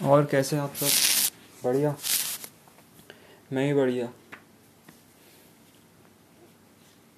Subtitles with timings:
[0.00, 1.64] और कैसे आप सब?
[1.64, 1.94] बढ़िया।
[3.52, 4.12] मैं ही बढ़िया।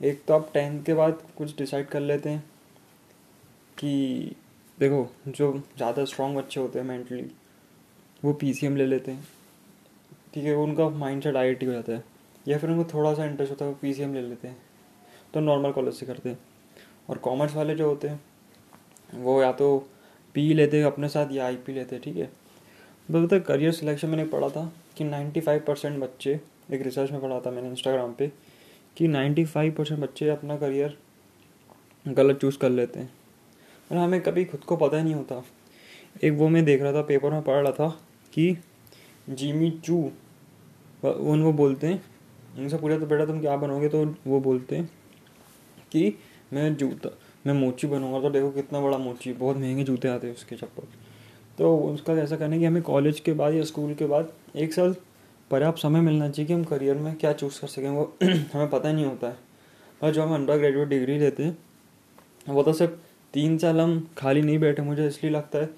[0.00, 2.44] एक तो आप टेंथ के बाद कुछ डिसाइड कर लेते हैं
[3.78, 4.36] कि
[4.78, 7.30] देखो, जो ज़्यादा स्ट्रॉन्ग बच्चे होते हैं मेंटली
[8.24, 9.28] वो पीसीएम ले लेते हैं।
[10.34, 12.04] ठीक है, उनका माइंड सेट आई हो जाता है।
[12.48, 14.56] या फिर उनको थोड़ा सा इंटरेस्ट होता है, वो पीसीएम ले लेते हैं।
[15.34, 16.38] तो नॉर्मल कॉलेज से करते हैं।
[17.10, 18.20] और कॉमर्स वाले जो होते हैं,
[19.14, 19.88] वो या तो
[20.34, 22.30] पी लेते हैं अपने साथ या आई पी लेते हैं, ठीक है?
[23.12, 26.40] तो पता करियर सिलेक्शन मैंने पढ़ा था कि 95 परसेंट बच्चे,
[26.72, 28.26] एक रिसर्च में पढ़ा था मैंने इंस्टाग्राम पे,
[28.96, 30.96] कि 95 परसेंट बच्चे अपना करियर
[32.08, 33.10] गलत चूज़ कर लेते हैं।
[33.92, 35.42] और हमें कभी खुद को पता ही नहीं होता।
[36.24, 37.88] एक वो मैं देख रहा था पेपर में पढ़ रहा था
[38.32, 38.56] कि
[39.30, 39.98] जीमी चू
[41.04, 42.02] उन वो बोलते हैं
[42.58, 43.88] उनसे पूछा तो बेटा तुम क्या बनोगे?
[43.88, 44.90] तो वो बोलते हैं
[45.92, 46.18] कि
[46.52, 47.10] मैं जूता,
[47.46, 51.09] मैं मोची बनूँगा। तो देखो कितना बड़ा मोची, बहुत महँगे जूते आते हैं उसके चप्पल।
[51.60, 54.72] तो उसका ऐसा करना है कि हमें कॉलेज के बाद या स्कूल के बाद एक
[54.74, 54.94] साल
[55.50, 58.92] पर्याप्त समय मिलना चाहिए कि हम करियर में क्या चूज़ कर सकें। वो हमें पता
[58.92, 59.36] नहीं होता है।
[60.02, 61.56] और जो हम अंडर ग्रेजुएट डिग्री लेते हैं,
[62.48, 62.92] वो तो सिर्फ़
[63.34, 65.70] तीन साल हम खाली नहीं बैठे, मुझे इसलिए लगता है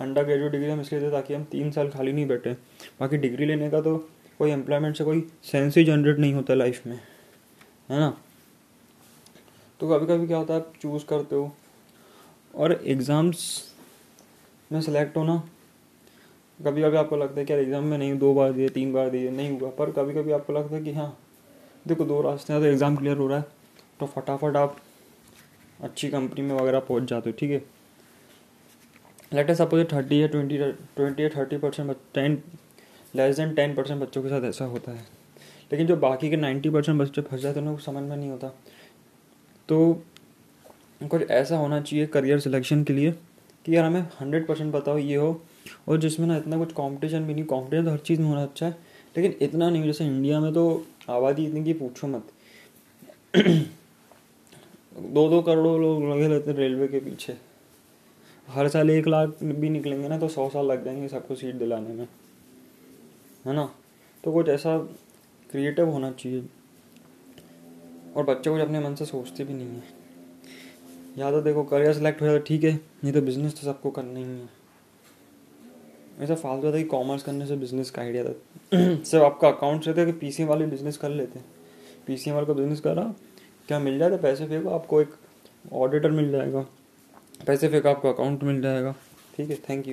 [0.00, 2.52] अंडर ग्रेजुएट डिग्री हम इसलिए लेते ताकि हम तीन साल खाली नहीं बैठे।
[3.00, 3.96] बाकी डिग्री लेने का तो
[4.38, 6.96] कोई एम्प्लॉयमेंट से कोई सेंस ही जनरेट नहीं होता लाइफ में,
[7.90, 8.16] है ना?
[9.80, 11.52] तो कभी कभी क्या होता है, आप चूज़ करते हो।
[12.54, 13.73] और एग्ज़ाम्स
[14.70, 15.42] में सेलेक्ट होना
[16.58, 19.10] कभी कभी आपको लगता है कि यार एग्ज़ाम में नहीं, दो बार दिए, तीन बार
[19.10, 21.16] दिए, नहीं हुआ। पर कभी कभी आपको लगता है कि हाँ
[21.88, 23.44] देखो दो रास्ते हैं तो एग्ज़ाम क्लियर हो रहा है
[24.00, 24.76] तो फटाफट आप
[25.80, 27.62] अच्छी कंपनी में वगैरह पहुँच जाते हो, ठीक है?
[29.32, 30.58] लेट है सपोज़ थर्टी या ट्वेंटी
[30.96, 32.42] ट्वेंटी या thirty percent ten
[33.14, 35.06] less than ten percent बच्चों के साथ ऐसा होता है।
[35.72, 38.48] लेकिन जो बाकी के नाइन्टी परसेंट बच्चे फंस जाते हैं उनको समझ में नहीं होता।
[39.68, 40.02] तो
[41.02, 43.14] कुछ ऐसा होना चाहिए करियर सिलेक्शन के लिए
[43.64, 45.42] कि यार हमें हंड्रेड परसेंट पता हो ये हो।
[45.88, 48.66] और जिसमें ना इतना कुछ कॉम्पिटिशन भी नहीं कंपटीशन तो हर चीज़ में होना अच्छा
[48.66, 48.76] है,
[49.16, 52.32] लेकिन इतना नहीं, जैसे इंडिया में तो आबादी इतनी की पूछो मत।
[54.96, 57.36] दो दो करोड़ लोग लगे रहते हैं रेलवे के पीछे।
[58.48, 61.88] हर साल एक लाख भी निकलेंगे ना तो सौ साल लग जाएँगे सबको सीट दिलाने
[61.88, 62.08] में।
[63.46, 63.74] है ना?
[64.24, 64.78] तो कुछ ऐसा
[65.50, 66.46] क्रिएटिव होना चाहिए।
[68.16, 70.03] और बच्चे कुछ अपने मन से सोचते भी नहीं है।
[71.18, 73.90] या तो देखो करियर सेलेक्ट हो जाए तो ठीक है, नहीं तो बिज़नेस तो सबको
[73.90, 74.48] करना ही है।
[76.20, 78.32] ऐसा फालतू था कि कॉमर्स करने से बिज़नेस का आइडिया था।
[78.72, 81.46] सिर्फ़ आपका अकाउंट रहता है कि एम वाले बिज़नेस कर लेते हैं।
[82.06, 83.14] पी सी वाले का बिज़नेस कर रहा
[83.68, 85.14] क्या मिल जाए तो पैसे फेंको, आपको एक
[85.72, 86.60] ऑडिटर मिल जाएगा।
[87.46, 88.94] पैसे फेंको, आपको अकाउंट मिल जाएगा।
[89.36, 89.82] ठीक है थैंक यू